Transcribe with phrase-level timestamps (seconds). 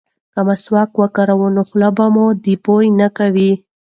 [0.33, 2.05] که مسواک وکاروې نو خوله به
[2.43, 3.51] دې بوی نه کوي.